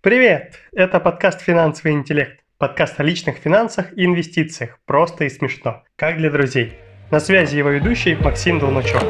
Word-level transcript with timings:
Привет! 0.00 0.54
Это 0.72 1.00
подкаст 1.00 1.40
«Финансовый 1.40 1.90
интеллект». 1.90 2.38
Подкаст 2.56 3.00
о 3.00 3.02
личных 3.02 3.38
финансах 3.38 3.92
и 3.94 4.04
инвестициях. 4.04 4.78
Просто 4.86 5.24
и 5.24 5.28
смешно. 5.28 5.82
Как 5.96 6.18
для 6.18 6.30
друзей. 6.30 6.78
На 7.10 7.18
связи 7.18 7.56
его 7.56 7.70
ведущий 7.70 8.14
Максим 8.14 8.60
Долмачев. 8.60 9.02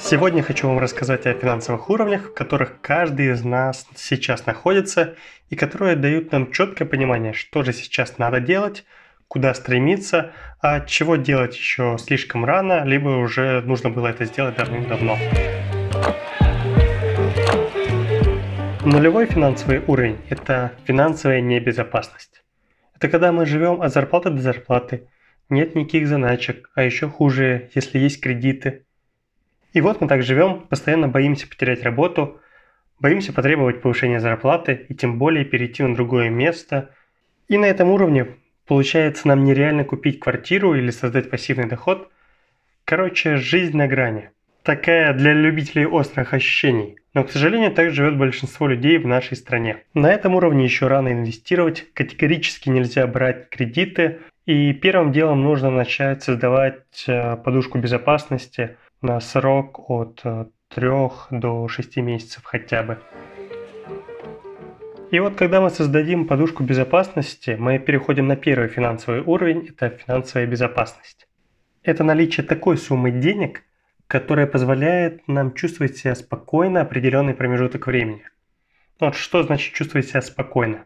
Сегодня 0.00 0.42
хочу 0.42 0.66
вам 0.66 0.80
рассказать 0.80 1.24
о 1.26 1.34
финансовых 1.34 1.88
уровнях, 1.88 2.30
в 2.30 2.34
которых 2.34 2.80
каждый 2.80 3.30
из 3.30 3.44
нас 3.44 3.86
сейчас 3.94 4.44
находится 4.44 5.14
и 5.50 5.54
которые 5.54 5.94
дают 5.94 6.32
нам 6.32 6.50
четкое 6.50 6.88
понимание, 6.88 7.32
что 7.32 7.62
же 7.62 7.72
сейчас 7.72 8.18
надо 8.18 8.40
делать, 8.40 8.84
куда 9.28 9.54
стремиться, 9.54 10.32
а 10.60 10.80
чего 10.80 11.16
делать 11.16 11.56
еще 11.56 11.96
слишком 11.98 12.44
рано, 12.44 12.84
либо 12.84 13.08
уже 13.08 13.60
нужно 13.62 13.90
было 13.90 14.08
это 14.08 14.24
сделать 14.24 14.56
давным-давно. 14.56 15.16
Нулевой 18.84 19.26
финансовый 19.26 19.82
уровень– 19.86 20.18
это 20.28 20.72
финансовая 20.84 21.40
небезопасность. 21.40 22.44
Это 22.94 23.08
когда 23.08 23.32
мы 23.32 23.46
живем 23.46 23.82
от 23.82 23.92
зарплаты 23.92 24.30
до 24.30 24.40
зарплаты, 24.40 25.08
нет 25.48 25.74
никаких 25.74 26.08
заначек, 26.08 26.70
а 26.74 26.82
еще 26.82 27.08
хуже, 27.08 27.70
если 27.74 27.98
есть 27.98 28.20
кредиты– 28.20 28.82
и 29.76 29.82
вот 29.82 30.00
мы 30.00 30.08
так 30.08 30.22
живем, 30.22 30.62
постоянно 30.62 31.06
боимся 31.06 31.46
потерять 31.46 31.82
работу, 31.82 32.40
боимся 32.98 33.34
потребовать 33.34 33.82
повышения 33.82 34.20
зарплаты 34.20 34.86
и 34.88 34.94
тем 34.94 35.18
более 35.18 35.44
перейти 35.44 35.82
на 35.82 35.94
другое 35.94 36.30
место. 36.30 36.94
И 37.46 37.58
на 37.58 37.66
этом 37.66 37.90
уровне 37.90 38.36
получается 38.66 39.28
нам 39.28 39.44
нереально 39.44 39.84
купить 39.84 40.20
квартиру 40.20 40.74
или 40.74 40.90
создать 40.90 41.30
пассивный 41.30 41.68
доход. 41.68 42.10
Короче, 42.84 43.36
жизнь 43.36 43.76
на 43.76 43.86
грани. 43.88 44.30
Такая 44.62 45.14
для 45.14 45.32
любителей 45.32 45.86
острых 45.86 46.34
ощущений. 46.34 46.98
Но, 47.14 47.24
к 47.24 47.30
сожалению, 47.30 47.70
так 47.70 47.92
живет 47.92 48.18
большинство 48.18 48.66
людей 48.66 48.98
в 48.98 49.06
нашей 49.06 49.36
стране. 49.36 49.78
На 49.94 50.12
этом 50.12 50.34
уровне 50.34 50.64
еще 50.64 50.88
рано 50.88 51.12
инвестировать, 51.12 51.86
категорически 51.94 52.68
нельзя 52.68 53.06
брать 53.06 53.48
кредиты. 53.48 54.18
И 54.44 54.72
первым 54.72 55.12
делом 55.12 55.42
нужно 55.42 55.70
начать 55.70 56.22
создавать 56.22 57.04
э, 57.06 57.36
подушку 57.36 57.78
безопасности– 57.78 58.76
на 59.02 59.20
срок 59.20 59.90
от 59.90 60.22
3 60.22 60.86
э, 60.86 61.08
до 61.30 61.68
6 61.68 61.96
месяцев 61.98 62.42
хотя 62.44 62.82
бы. 62.82 62.98
И 65.12 65.20
вот 65.20 65.36
когда 65.36 65.60
мы 65.60 65.70
создадим 65.70 66.26
подушку 66.26 66.64
безопасности, 66.64 67.56
мы 67.58 67.78
переходим 67.78 68.26
на 68.26 68.34
первый 68.34 68.68
финансовый 68.68 69.20
уровень, 69.20 69.68
это 69.68 69.90
финансовая 69.90 70.46
безопасность. 70.46 71.28
Это 71.84 72.02
наличие 72.02 72.44
такой 72.44 72.76
суммы 72.76 73.12
денег, 73.12 73.62
которая 74.08 74.48
позволяет 74.48 75.28
нам 75.28 75.54
чувствовать 75.54 75.96
себя 75.96 76.16
спокойно 76.16 76.80
определенный 76.80 77.34
промежуток 77.34 77.86
времени. 77.86 78.24
Вот 78.98 79.14
что 79.14 79.44
значит 79.44 79.74
чувствовать 79.74 80.08
себя 80.08 80.22
спокойно? 80.22 80.84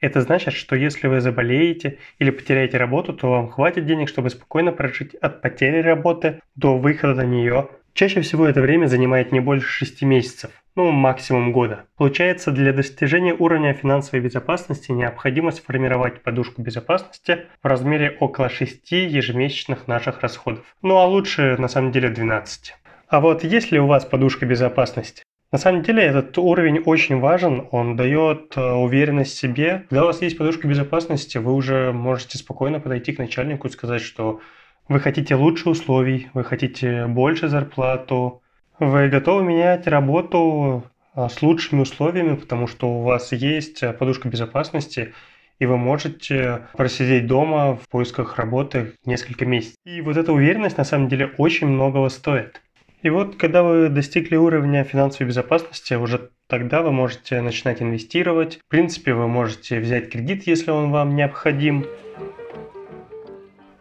Это 0.00 0.20
значит, 0.22 0.54
что 0.54 0.74
если 0.74 1.06
вы 1.06 1.20
заболеете 1.20 1.98
или 2.18 2.30
потеряете 2.30 2.78
работу, 2.78 3.12
то 3.12 3.30
вам 3.30 3.48
хватит 3.48 3.86
денег, 3.86 4.08
чтобы 4.08 4.30
спокойно 4.30 4.72
прожить 4.72 5.14
от 5.14 5.40
потери 5.40 5.80
работы 5.80 6.40
до 6.56 6.76
выхода 6.76 7.14
на 7.14 7.24
нее. 7.24 7.68
Чаще 7.94 8.22
всего 8.22 8.46
это 8.46 8.62
время 8.62 8.86
занимает 8.86 9.32
не 9.32 9.40
больше 9.40 9.68
6 9.68 10.02
месяцев, 10.02 10.50
ну 10.76 10.90
максимум 10.90 11.52
года. 11.52 11.84
Получается, 11.98 12.50
для 12.50 12.72
достижения 12.72 13.34
уровня 13.34 13.74
финансовой 13.74 14.24
безопасности 14.24 14.92
необходимо 14.92 15.50
сформировать 15.50 16.22
подушку 16.22 16.62
безопасности 16.62 17.46
в 17.62 17.66
размере 17.66 18.16
около 18.18 18.48
6 18.48 18.90
ежемесячных 18.92 19.88
наших 19.88 20.22
расходов. 20.22 20.64
Ну 20.80 20.96
а 20.96 21.06
лучше 21.06 21.56
на 21.58 21.68
самом 21.68 21.92
деле 21.92 22.08
12. 22.08 22.74
А 23.08 23.20
вот 23.20 23.44
есть 23.44 23.70
ли 23.72 23.78
у 23.78 23.86
вас 23.86 24.06
подушка 24.06 24.46
безопасности? 24.46 25.22
На 25.52 25.58
самом 25.58 25.82
деле 25.82 26.02
этот 26.02 26.38
уровень 26.38 26.78
очень 26.78 27.20
важен, 27.20 27.68
он 27.72 27.94
дает 27.94 28.56
э, 28.56 28.72
уверенность 28.72 29.36
себе. 29.36 29.84
Когда 29.90 30.04
у 30.04 30.06
вас 30.06 30.22
есть 30.22 30.38
подушка 30.38 30.66
безопасности, 30.66 31.36
вы 31.36 31.52
уже 31.52 31.92
можете 31.92 32.38
спокойно 32.38 32.80
подойти 32.80 33.12
к 33.12 33.18
начальнику 33.18 33.68
и 33.68 33.70
сказать, 33.70 34.00
что 34.00 34.40
вы 34.88 35.00
хотите 35.00 35.34
лучше 35.34 35.70
условий, 35.70 36.28
вы 36.34 36.44
хотите 36.44 37.06
больше 37.06 37.48
зарплату, 37.48 38.42
вы 38.78 39.08
готовы 39.08 39.44
менять 39.44 39.86
работу 39.86 40.84
э, 41.14 41.28
с 41.28 41.42
лучшими 41.42 41.82
условиями, 41.82 42.36
потому 42.36 42.66
что 42.66 42.88
у 42.88 43.02
вас 43.02 43.32
есть 43.32 43.82
э, 43.82 43.92
подушка 43.92 44.28
безопасности, 44.28 45.14
и 45.58 45.66
вы 45.66 45.76
можете 45.76 46.66
просидеть 46.76 47.26
дома 47.26 47.76
в 47.76 47.88
поисках 47.88 48.36
работы 48.36 48.94
несколько 49.04 49.46
месяцев. 49.46 49.76
И 49.84 50.00
вот 50.00 50.16
эта 50.16 50.32
уверенность 50.32 50.78
на 50.78 50.84
самом 50.84 51.08
деле 51.08 51.32
очень 51.38 51.68
многого 51.68 52.08
стоит. 52.08 52.60
И 53.02 53.10
вот, 53.10 53.36
когда 53.36 53.62
вы 53.62 53.88
достигли 53.88 54.36
уровня 54.36 54.84
финансовой 54.84 55.28
безопасности, 55.28 55.94
уже 55.94 56.30
тогда 56.48 56.82
вы 56.82 56.92
можете 56.92 57.40
начинать 57.40 57.82
инвестировать. 57.82 58.58
В 58.58 58.68
принципе, 58.68 59.12
вы 59.12 59.26
можете 59.26 59.80
взять 59.80 60.10
кредит, 60.10 60.46
если 60.46 60.70
он 60.70 60.90
вам 60.90 61.16
необходим. 61.16 61.84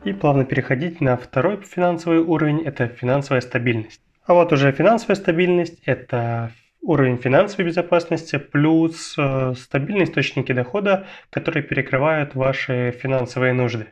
И 0.03 0.13
плавно 0.13 0.45
переходить 0.45 0.99
на 0.99 1.15
второй 1.15 1.57
финансовый 1.57 2.19
уровень– 2.19 2.61
это 2.65 2.87
финансовая 2.87 3.41
стабильность. 3.41 4.01
А 4.25 4.33
вот 4.33 4.51
уже 4.51 4.71
финансовая 4.71 5.15
стабильность– 5.15 5.79
это 5.85 6.51
уровень 6.81 7.17
финансовой 7.17 7.67
безопасности 7.67 8.37
плюс 8.37 9.13
э, 9.17 9.53
стабильные 9.55 10.05
источники 10.05 10.51
дохода, 10.53 11.05
которые 11.29 11.61
перекрывают 11.61 12.33
ваши 12.33 12.91
финансовые 12.99 13.53
нужды. 13.53 13.87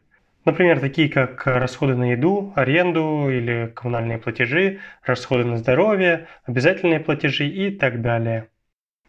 Например, 0.46 0.80
такие 0.80 1.10
как 1.10 1.46
расходы 1.46 1.96
на 1.96 2.12
еду, 2.12 2.54
аренду 2.56 3.30
или 3.30 3.72
коммунальные 3.76 4.18
платежи, 4.18 4.80
расходы 5.04 5.44
на 5.44 5.58
здоровье, 5.58 6.28
обязательные 6.46 7.00
платежи 7.00 7.48
и 7.48 7.70
так 7.70 8.02
далее. 8.02 8.48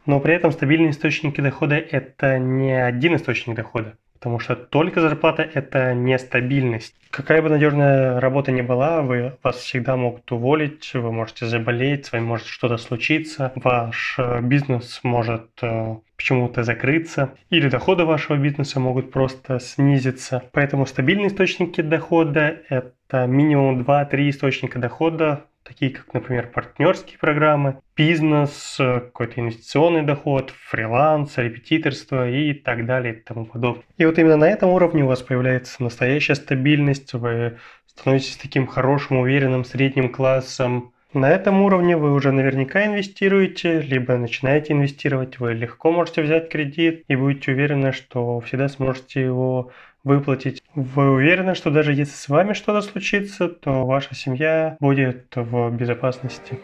Но 0.05 0.21
при 0.21 0.35
этом 0.35 0.53
стабильные 0.53 0.91
источники 0.91 1.41
дохода– 1.41 1.77
это 1.91 2.39
не 2.39 2.73
один 2.73 3.17
источник 3.17 3.57
дохода. 3.57 3.97
Потому 4.21 4.39
что 4.39 4.55
только 4.55 5.01
зарплата– 5.01 5.43
это 5.55 5.95
нестабильность. 5.95 6.95
Какая 7.11 7.41
бы 7.41 7.49
надежная 7.49 8.21
работа 8.21 8.53
ни 8.53 8.61
была, 8.61 9.01
вы, 9.01 9.33
вас 9.43 9.57
всегда 9.57 9.97
могут 9.97 10.31
уволить, 10.31 10.93
вы 10.93 11.11
можете 11.11 11.47
заболеть, 11.47 12.05
с 12.05 12.13
вами 12.13 12.25
может 12.25 12.47
что-то 12.47 12.77
случиться, 12.77 13.51
ваш 13.57 14.17
э, 14.19 14.43
бизнес 14.43 15.01
может 15.03 15.49
э, 15.63 15.97
почему-то 16.17 16.65
закрыться, 16.65 17.33
или 17.49 17.71
доходы 17.71 18.05
вашего 18.05 18.37
бизнеса 18.37 18.79
могут 18.79 19.11
просто 19.11 19.59
снизиться. 19.59 20.43
Поэтому 20.53 20.85
стабильные 20.85 21.29
источники 21.29 21.81
дохода– 21.81 22.59
это 22.69 23.27
минимум 23.27 23.81
2-3 23.81 24.29
источника 24.29 24.79
дохода 24.79 25.47
такие 25.65 25.91
как, 25.93 26.13
например, 26.15 26.49
партнерские 26.49 27.19
программы, 27.19 27.81
бизнес, 27.97 28.77
какой-то 28.79 29.41
инвестиционный 29.41 30.03
доход, 30.03 30.53
фриланс, 30.69 31.37
репетиторство 31.37 32.29
и 32.29 32.55
так 32.55 32.87
далее 32.87 33.15
и 33.15 33.21
тому 33.21 33.47
подобное. 33.47 33.85
И 33.97 34.05
вот 34.05 34.19
именно 34.19 34.37
на 34.37 34.49
этом 34.49 34.71
уровне 34.71 35.05
у 35.05 35.09
вас 35.09 35.23
появляется 35.23 35.83
настоящая 35.83 36.35
стабильность, 36.35 37.13
вы 37.13 37.59
становитесь 37.87 38.37
таким 38.37 38.67
хорошим, 38.67 39.19
уверенным 39.19 39.65
средним 39.65 40.11
классом, 40.11 40.93
на 41.13 41.29
этом 41.29 41.63
уровне 41.63 41.97
вы 41.97 42.13
уже 42.13 42.31
наверняка 42.31 42.87
инвестируете, 42.87 43.81
либо 43.81 44.17
начинаете 44.17 44.75
инвестировать, 44.75 45.41
вы 45.41 45.55
легко 45.55 45.91
можете 45.91 46.23
взять 46.23 46.49
кредит 46.49 47.03
и 47.09 47.17
будете 47.17 47.51
уверены, 47.51 47.91
что 47.91 48.39
всегда 48.39 48.69
сможете 48.69 49.21
его 49.21 49.73
выплатить. 50.05 50.63
Вы 50.75 51.11
уверены, 51.11 51.55
что 51.55 51.71
даже 51.71 51.93
если 51.93 52.15
с 52.15 52.29
вами 52.29 52.53
что-то 52.53 52.81
случится, 52.83 53.49
то 53.49 53.87
ваша 53.87 54.15
семья 54.15 54.77
будет 54.81 55.27
в 55.35 55.71
безопасности. 55.71 56.59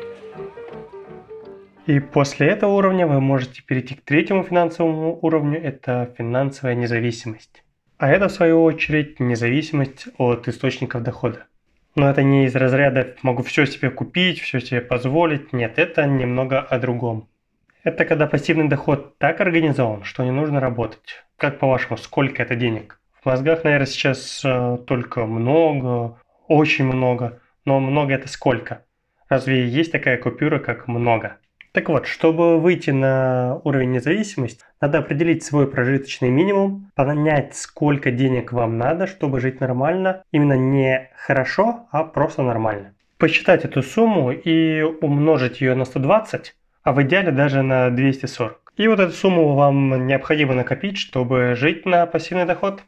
И 1.86 2.00
после 2.00 2.48
этого 2.48 2.72
уровня 2.72 3.06
вы 3.06 3.20
можете 3.20 3.62
перейти 3.62 3.94
к 3.94 4.02
третьему 4.02 4.42
финансовому 4.42 5.18
уровню, 5.22 5.62
это 5.62 6.12
финансовая 6.18 6.74
независимость. 6.74 7.62
А 7.98 8.10
это, 8.10 8.28
в 8.28 8.32
свою 8.32 8.62
очередь, 8.62 9.20
независимость 9.20 10.08
от 10.18 10.48
источников 10.48 11.02
дохода. 11.02 11.46
Но 11.94 12.10
это 12.10 12.22
не 12.22 12.44
из 12.44 12.54
разряда 12.54 13.14
«могу 13.22 13.42
все 13.42 13.64
себе 13.64 13.90
купить, 13.90 14.40
все 14.40 14.60
себе 14.60 14.80
позволить». 14.80 15.52
Нет, 15.52 15.78
это 15.78 16.04
немного 16.06 16.60
о 16.60 16.78
другом. 16.78 17.28
Это 17.84 18.04
когда 18.04 18.26
пассивный 18.26 18.68
доход 18.68 19.16
так 19.18 19.40
организован, 19.40 20.02
что 20.02 20.24
не 20.24 20.32
нужно 20.32 20.60
работать. 20.60 21.24
Как 21.36 21.58
по-вашему, 21.58 21.96
сколько 21.96 22.42
это 22.42 22.56
денег? 22.56 23.00
В 23.26 23.28
мозгах, 23.28 23.64
наверное, 23.64 23.86
сейчас 23.86 24.40
э, 24.44 24.78
только 24.86 25.26
много, 25.26 26.16
очень 26.46 26.84
много. 26.84 27.40
Но 27.64 27.80
много 27.80 28.14
это 28.14 28.28
сколько? 28.28 28.84
Разве 29.28 29.66
есть 29.66 29.90
такая 29.90 30.16
купюра, 30.16 30.60
как 30.60 30.86
много? 30.86 31.38
Так 31.72 31.88
вот, 31.88 32.06
чтобы 32.06 32.60
выйти 32.60 32.90
на 32.90 33.60
уровень 33.64 33.90
независимости, 33.90 34.62
надо 34.80 34.98
определить 34.98 35.42
свой 35.42 35.68
прожиточный 35.68 36.28
минимум, 36.28 36.92
понять, 36.94 37.56
сколько 37.56 38.12
денег 38.12 38.52
вам 38.52 38.78
надо, 38.78 39.08
чтобы 39.08 39.40
жить 39.40 39.58
нормально. 39.58 40.22
Именно 40.30 40.56
не 40.56 41.10
хорошо, 41.16 41.88
а 41.90 42.04
просто 42.04 42.44
нормально. 42.44 42.94
Посчитать 43.18 43.64
эту 43.64 43.82
сумму 43.82 44.30
и 44.30 44.82
умножить 44.82 45.60
ее 45.60 45.74
на 45.74 45.84
120, 45.84 46.54
а 46.84 46.92
в 46.92 47.02
идеале 47.02 47.32
даже 47.32 47.62
на 47.62 47.90
240. 47.90 48.72
И 48.76 48.86
вот 48.86 49.00
эту 49.00 49.10
сумму 49.10 49.56
вам 49.56 50.06
необходимо 50.06 50.54
накопить, 50.54 50.96
чтобы 50.96 51.56
жить 51.56 51.86
на 51.86 52.06
пассивный 52.06 52.44
доход. 52.44 52.84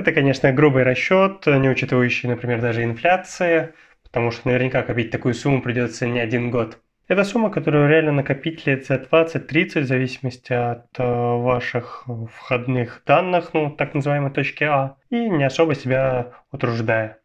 Это, 0.00 0.12
конечно, 0.12 0.50
грубый 0.50 0.82
расчет, 0.82 1.44
не 1.44 1.68
учитывающий, 1.68 2.26
например, 2.26 2.62
даже 2.62 2.84
инфляции, 2.84 3.74
потому 4.02 4.30
что 4.30 4.48
наверняка 4.48 4.80
копить 4.80 5.10
такую 5.10 5.34
сумму 5.34 5.60
придется 5.60 6.08
не 6.08 6.20
один 6.20 6.50
год. 6.50 6.78
Это 7.06 7.22
сумма, 7.22 7.50
которую 7.50 7.86
реально 7.86 8.12
накопить 8.12 8.66
лет 8.66 8.86
за 8.86 8.94
20-30, 8.94 9.80
в 9.82 9.84
зависимости 9.84 10.54
от 10.54 10.86
э, 10.98 11.02
ваших 11.02 12.06
входных 12.32 13.02
данных, 13.04 13.50
ну, 13.52 13.70
так 13.70 13.92
называемой 13.92 14.30
точки 14.30 14.64
А, 14.64 14.96
и 15.10 15.28
не 15.28 15.44
особо 15.44 15.74
себя 15.74 16.32
утруждая. 16.50 17.18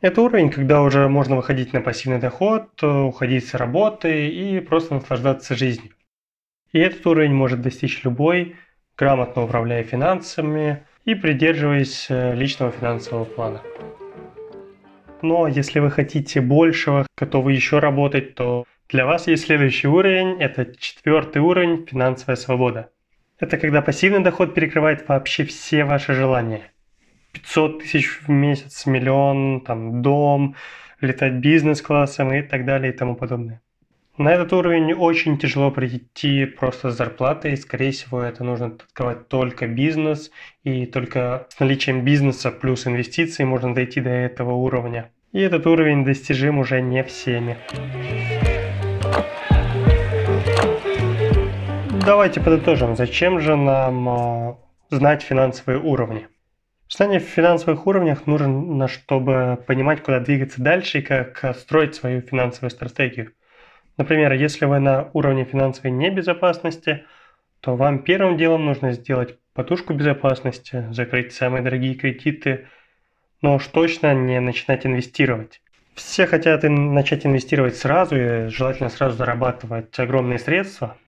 Это 0.00 0.20
уровень, 0.20 0.50
когда 0.50 0.82
уже 0.82 1.08
можно 1.08 1.36
выходить 1.36 1.72
на 1.72 1.80
пассивный 1.80 2.18
доход, 2.18 2.82
уходить 2.82 3.46
с 3.46 3.54
работы 3.54 4.28
и 4.30 4.58
просто 4.58 4.94
наслаждаться 4.94 5.54
жизнью. 5.54 5.92
И 6.72 6.80
этот 6.80 7.06
уровень 7.06 7.34
может 7.34 7.62
достичь 7.62 8.02
любой, 8.02 8.56
грамотно 8.96 9.44
управляя 9.44 9.84
финансами 9.84 10.82
и 11.06 11.14
придерживаясь 11.14 12.06
э, 12.10 12.34
личного 12.34 12.72
финансового 12.72 13.24
плана. 13.24 13.62
Но 15.22 15.48
если 15.48 15.80
вы 15.80 15.90
хотите 15.90 16.40
большего, 16.40 17.06
готовы 17.16 17.52
еще 17.52 17.78
работать, 17.78 18.34
то 18.34 18.64
для 18.88 19.06
вас 19.06 19.26
есть 19.26 19.46
следующий 19.46 19.88
уровень, 19.88 20.40
это 20.40 20.66
четвертый 20.76 21.40
уровень 21.40 21.86
финансовая 21.86 22.36
свобода. 22.36 22.90
Это 23.38 23.56
когда 23.56 23.82
пассивный 23.82 24.22
доход 24.22 24.54
перекрывает 24.54 25.08
вообще 25.08 25.44
все 25.44 25.84
ваши 25.84 26.12
желания. 26.12 26.72
500 27.32 27.80
тысяч 27.80 28.20
в 28.20 28.28
месяц, 28.28 28.86
миллион, 28.86 29.60
там, 29.60 30.02
дом, 30.02 30.56
летать 31.00 31.34
бизнес-классом 31.34 32.32
и 32.32 32.42
так 32.42 32.64
далее 32.64 32.92
и 32.92 32.96
тому 32.96 33.14
подобное. 33.14 33.60
На 34.18 34.32
этот 34.32 34.54
уровень 34.54 34.94
очень 34.94 35.36
тяжело 35.36 35.70
прийти 35.70 36.46
просто 36.46 36.90
с 36.90 36.96
зарплатой. 36.96 37.54
Скорее 37.58 37.90
всего, 37.90 38.22
это 38.22 38.44
нужно 38.44 38.68
открывать 38.68 39.28
только 39.28 39.66
бизнес. 39.66 40.30
И 40.64 40.86
только 40.86 41.46
с 41.50 41.60
наличием 41.60 42.02
бизнеса 42.02 42.50
плюс 42.50 42.86
инвестиций 42.86 43.44
можно 43.44 43.74
дойти 43.74 44.00
до 44.00 44.08
этого 44.08 44.52
уровня. 44.52 45.10
И 45.32 45.40
этот 45.40 45.66
уровень 45.66 46.02
достижим 46.02 46.58
уже 46.58 46.80
не 46.80 47.04
всеми. 47.04 47.58
Давайте 52.06 52.40
подытожим, 52.40 52.96
зачем 52.96 53.40
же 53.40 53.54
нам 53.54 54.08
э, 54.08 54.54
знать 54.88 55.22
финансовые 55.22 55.78
уровни? 55.78 56.26
Знание 56.88 57.20
в 57.20 57.24
финансовых 57.24 57.86
уровнях 57.86 58.26
нужно, 58.26 58.88
чтобы 58.88 59.62
понимать, 59.66 60.02
куда 60.02 60.20
двигаться 60.20 60.62
дальше 60.62 61.00
и 61.00 61.02
как 61.02 61.56
строить 61.58 61.96
свою 61.96 62.22
финансовую 62.22 62.70
стратегию. 62.70 63.32
Например, 63.96 64.32
если 64.32 64.66
вы 64.66 64.78
на 64.78 65.10
уровне 65.12 65.44
финансовой 65.44 65.90
небезопасности, 65.90 67.04
то 67.60 67.76
вам 67.76 68.02
первым 68.02 68.36
делом 68.36 68.66
нужно 68.66 68.92
сделать 68.92 69.38
подушку 69.54 69.94
безопасности, 69.94 70.86
закрыть 70.90 71.32
самые 71.32 71.62
дорогие 71.62 71.94
кредиты, 71.94 72.68
но 73.42 73.54
уж 73.54 73.66
точно 73.68 74.14
не 74.14 74.38
начинать 74.40 74.86
инвестировать. 74.86 75.62
Все 75.94 76.26
хотят 76.26 76.62
начать 76.64 77.24
инвестировать 77.24 77.76
сразу 77.76 78.16
и 78.16 78.48
желательно 78.48 78.90
сразу 78.90 79.16
зарабатывать 79.16 79.98
огромные 79.98 80.38
средства. 80.38 80.98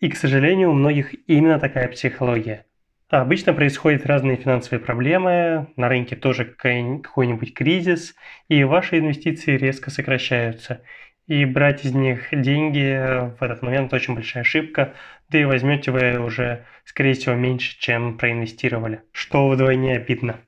И, 0.00 0.08
к 0.08 0.16
сожалению, 0.16 0.70
у 0.70 0.74
многих 0.74 1.14
именно 1.28 1.60
такая 1.60 1.86
психология– 1.88 2.66
Обычно 3.12 3.52
происходят 3.52 4.06
разные 4.06 4.38
финансовые 4.38 4.80
проблемы, 4.80 5.68
на 5.76 5.90
рынке 5.90 6.16
тоже 6.16 6.46
какой-нибудь 6.46 7.52
кризис, 7.52 8.14
и 8.48 8.64
ваши 8.64 9.00
инвестиции 9.00 9.58
резко 9.58 9.90
сокращаются. 9.90 10.80
И 11.26 11.44
брать 11.44 11.84
из 11.84 11.94
них 11.94 12.28
деньги 12.32 13.30
в 13.38 13.42
этот 13.42 13.62
момент 13.62 13.92
очень 13.92 14.14
большая 14.14 14.42
ошибка, 14.42 14.94
да 15.28 15.38
и 15.38 15.44
возьмете 15.44 15.90
вы 15.90 16.18
уже, 16.18 16.64
скорее 16.84 17.14
всего, 17.14 17.34
меньше, 17.34 17.78
чем 17.78 18.18
проинвестировали, 18.18 19.02
что 19.12 19.48
вдвойне 19.48 19.96
обидно. 19.96 20.40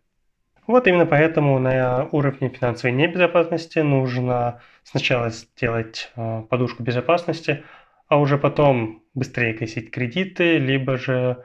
Вот 0.66 0.86
именно 0.86 1.06
поэтому 1.06 1.58
на 1.58 2.08
уровне 2.10 2.48
финансовой 2.48 2.96
небезопасности 2.96 3.80
нужно 3.80 4.60
сначала 4.82 5.30
сделать 5.30 6.10
э, 6.16 6.42
подушку 6.48 6.82
безопасности, 6.82 7.62
а 8.08 8.18
уже 8.18 8.38
потом 8.38 9.02
быстрее 9.14 9.54
гасить 9.54 9.90
кредиты, 9.90 10.58
либо 10.58 10.96
же 10.98 11.44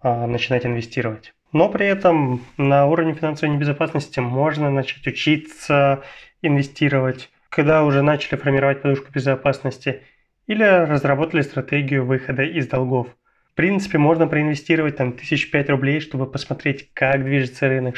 а, 0.00 0.26
начинать 0.26 0.66
инвестировать. 0.66 1.34
Но 1.52 1.68
при 1.68 1.86
этом 1.86 2.44
на 2.56 2.86
уровне 2.86 3.14
финансовой 3.14 3.54
небезопасности 3.54 4.20
можно 4.20 4.70
начать 4.70 5.06
учиться 5.06 6.02
инвестировать, 6.42 7.30
когда 7.48 7.84
уже 7.84 8.02
начали 8.02 8.36
формировать 8.36 8.82
подушку 8.82 9.12
безопасности 9.12 10.02
или 10.46 10.62
разработали 10.62 11.42
стратегию 11.42 12.04
выхода 12.04 12.42
из 12.42 12.68
долгов. 12.68 13.08
В 13.52 13.54
принципе, 13.54 13.98
можно 13.98 14.26
проинвестировать 14.26 14.96
там 14.96 15.12
тысяч 15.12 15.50
пять 15.50 15.70
рублей, 15.70 16.00
чтобы 16.00 16.30
посмотреть, 16.30 16.90
как 16.92 17.24
движется 17.24 17.68
рынок, 17.68 17.96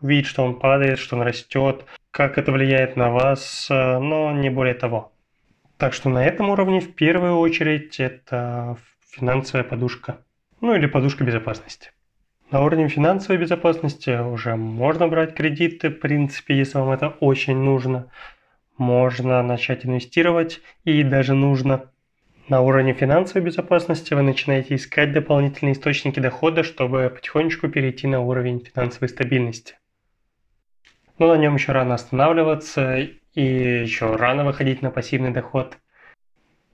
увидеть, 0.00 0.26
что 0.26 0.44
он 0.44 0.58
падает, 0.58 0.98
что 0.98 1.16
он 1.16 1.22
растет, 1.22 1.84
как 2.10 2.38
это 2.38 2.52
влияет 2.52 2.96
на 2.96 3.10
вас, 3.10 3.68
э, 3.70 3.98
но 3.98 4.32
не 4.32 4.50
более 4.50 4.74
того. 4.74 5.12
Так 5.76 5.92
что 5.94 6.08
на 6.08 6.24
этом 6.24 6.50
уровне 6.50 6.80
в 6.80 6.94
первую 6.94 7.38
очередь 7.38 8.00
это 8.00 8.76
финансовая 9.10 9.64
подушка 9.64 10.18
ну 10.60 10.74
или 10.74 10.86
подушка 10.86 11.24
безопасности. 11.24 11.90
На 12.50 12.62
уровне 12.62 12.88
финансовой 12.88 13.38
безопасности 13.38 14.18
уже 14.18 14.56
можно 14.56 15.06
брать 15.06 15.34
кредиты, 15.34 15.90
в 15.90 16.00
принципе, 16.00 16.56
если 16.56 16.78
вам 16.78 16.90
это 16.90 17.08
очень 17.08 17.56
нужно. 17.56 18.10
Можно 18.78 19.42
начать 19.42 19.84
инвестировать 19.84 20.60
и 20.84 21.02
даже 21.02 21.34
нужно. 21.34 21.90
На 22.48 22.62
уровне 22.62 22.94
финансовой 22.94 23.44
безопасности 23.44 24.14
вы 24.14 24.22
начинаете 24.22 24.76
искать 24.76 25.12
дополнительные 25.12 25.74
источники 25.74 26.18
дохода, 26.18 26.62
чтобы 26.62 27.12
потихонечку 27.14 27.68
перейти 27.68 28.06
на 28.06 28.20
уровень 28.20 28.64
финансовой 28.64 29.10
стабильности. 29.10 29.74
Но 31.18 31.34
на 31.34 31.38
нем 31.38 31.56
еще 31.56 31.72
рано 31.72 31.94
останавливаться 31.94 32.96
и 32.96 33.12
еще 33.34 34.16
рано 34.16 34.44
выходить 34.44 34.80
на 34.80 34.90
пассивный 34.90 35.32
доход. 35.32 35.76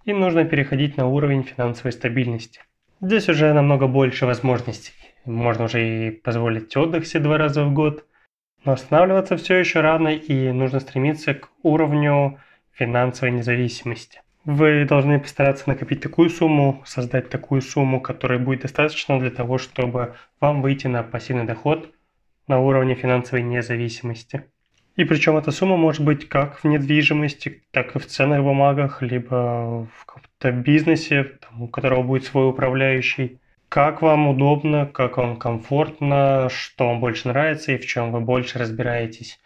И 0.04 0.12
нужно 0.12 0.44
переходить 0.44 0.96
на 0.96 1.06
уровень 1.06 1.42
финансовой 1.42 1.92
стабильности– 1.92 2.60
Здесь 3.04 3.28
уже 3.28 3.52
намного 3.52 3.86
больше 3.86 4.24
возможностей. 4.24 4.92
Можно 5.26 5.64
уже 5.64 6.06
и 6.06 6.10
позволить 6.10 6.74
отдых 6.74 7.04
все 7.04 7.18
два 7.18 7.36
раза 7.36 7.62
в 7.64 7.74
год. 7.74 8.06
Но 8.64 8.72
останавливаться 8.72 9.36
все 9.36 9.56
еще 9.56 9.80
рано 9.80 10.08
и 10.08 10.50
нужно 10.50 10.80
стремиться 10.80 11.34
к 11.34 11.50
уровню 11.62 12.38
финансовой 12.72 13.30
независимости. 13.30 14.22
Вы 14.44 14.84
должны 14.84 15.20
постараться 15.20 15.68
накопить 15.68 16.00
такую 16.00 16.28
сумму, 16.30 16.82
создать 16.86 17.30
такую 17.30 17.62
сумму, 17.62 18.00
которая 18.00 18.38
будет 18.38 18.62
достаточно 18.62 19.18
для 19.18 19.30
того, 19.30 19.58
чтобы 19.58 20.14
вам 20.40 20.60
выйти 20.62 20.86
на 20.86 21.02
пассивный 21.02 21.44
доход 21.44 21.92
на 22.46 22.58
уровне 22.60 22.94
финансовой 22.94 23.42
независимости. 23.42 24.44
И 24.96 25.04
причем 25.04 25.36
эта 25.36 25.50
сумма 25.50 25.76
может 25.76 26.04
быть 26.04 26.28
как 26.28 26.58
в 26.58 26.64
недвижимости, 26.64 27.62
так 27.70 27.96
и 27.96 27.98
в 27.98 28.06
ценных 28.06 28.42
бумагах, 28.42 29.02
либо 29.02 29.88
в 29.92 30.06
каком-то 30.06 30.52
бизнесе, 30.52 31.24
там, 31.24 31.62
у 31.62 31.68
которого 31.68 32.02
будет 32.02 32.24
свой 32.24 32.48
управляющий. 32.48 33.40
Как 33.74 34.02
вам 34.02 34.28
удобно, 34.28 34.86
как 34.86 35.16
вам 35.16 35.36
комфортно, 35.36 36.48
что 36.48 36.86
вам 36.86 37.00
больше 37.00 37.26
нравится 37.26 37.72
и 37.72 37.76
в 37.76 37.84
чем 37.86 38.12
вы 38.12 38.20
больше 38.20 38.60
разбираетесь. 38.60 39.40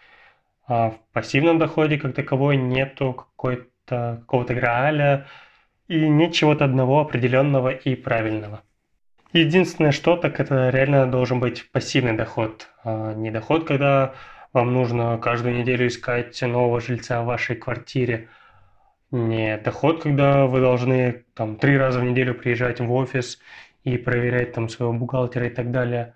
А 0.66 0.90
в 0.90 0.98
пассивном 1.14 1.58
доходе 1.58 1.96
как 1.96 2.14
таковой 2.14 2.58
нету 2.58 3.14
какой-то, 3.14 4.18
какого-то 4.20 4.52
грааля 4.52 5.26
и 5.86 6.06
нет 6.10 6.34
чего-то 6.34 6.66
одного 6.66 7.00
определенного 7.00 7.70
и 7.70 7.94
правильного. 7.94 8.60
Единственное, 9.32 9.92
что 9.92 10.18
так 10.18 10.40
это 10.40 10.68
реально 10.68 11.06
должен 11.06 11.40
быть 11.40 11.64
пассивный 11.72 12.12
доход, 12.12 12.68
а 12.84 13.14
не 13.14 13.30
доход, 13.30 13.66
когда 13.66 14.12
вам 14.52 14.74
нужно 14.74 15.16
каждую 15.16 15.56
неделю 15.56 15.86
искать 15.86 16.38
нового 16.42 16.82
жильца 16.82 17.22
в 17.22 17.24
вашей 17.24 17.56
квартире. 17.56 18.28
Не 19.10 19.56
доход, 19.56 20.02
когда 20.02 20.44
вы 20.44 20.60
должны 20.60 21.24
там 21.32 21.56
три 21.56 21.78
раза 21.78 22.00
в 22.00 22.04
неделю 22.04 22.34
приезжать 22.34 22.78
в 22.78 22.92
офис 22.92 23.38
и 23.94 23.98
проверять 23.98 24.52
там 24.52 24.68
своего 24.68 24.92
бухгалтера 24.92 25.46
и 25.46 25.50
так 25.50 25.70
далее. 25.70 26.14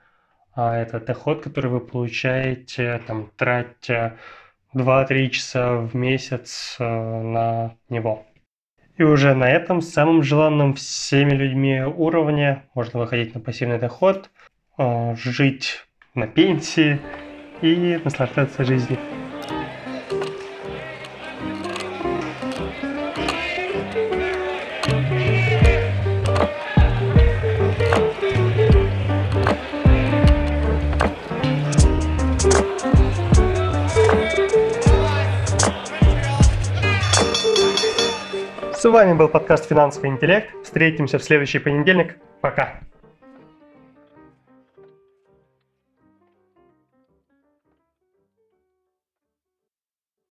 А 0.54 0.76
это 0.76 1.00
доход, 1.00 1.42
который 1.42 1.70
вы 1.70 1.80
получаете, 1.80 3.00
там, 3.06 3.30
тратя 3.36 4.18
2-3 4.74 5.28
часа 5.30 5.76
в 5.76 5.94
месяц 5.94 6.76
э, 6.78 6.84
на 6.84 7.76
него. 7.88 8.26
И 8.98 9.02
уже 9.02 9.34
на 9.34 9.48
этом 9.48 9.80
самым 9.80 10.22
желанным 10.22 10.74
всеми 10.74 11.30
людьми 11.30 11.82
уровне 11.82 12.64
можно 12.74 13.00
выходить 13.00 13.34
на 13.34 13.40
пассивный 13.40 13.78
доход, 13.78 14.30
э, 14.78 15.14
жить 15.16 15.86
на 16.14 16.26
пенсии 16.26 17.00
и 17.62 17.98
наслаждаться 18.04 18.64
жизнью. 18.64 18.98
С 38.82 38.90
вами 38.90 39.12
был 39.12 39.28
подкаст 39.28 39.68
«Финансовый 39.68 40.10
интеллект». 40.10 40.48
Встретимся 40.64 41.20
в 41.20 41.22
следующий 41.22 41.60
понедельник. 41.60 42.16
Пока. 42.40 42.80